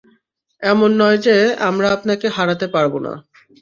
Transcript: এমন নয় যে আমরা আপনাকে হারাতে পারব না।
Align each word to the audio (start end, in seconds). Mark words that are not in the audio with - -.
এমন 0.63 0.89
নয় 0.93 1.17
যে 1.17 1.35
আমরা 1.59 1.87
আপনাকে 1.91 2.27
হারাতে 2.29 2.67
পারব 2.67 2.93
না। 3.05 3.13